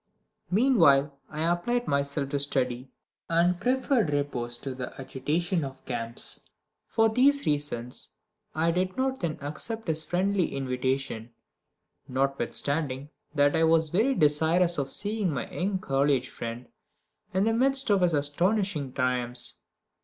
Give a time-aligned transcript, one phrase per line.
[0.49, 2.89] Meanwhile I applied myself to study,
[3.29, 6.49] and preferred repose to the agitation of camps.
[6.87, 8.09] For these reasons
[8.55, 11.33] I did not then accept his friendly invitation,
[12.07, 16.67] notwithstanding that I was very desirous of seeing my young college friend
[17.31, 19.57] in the midst of his astonishing triumphs.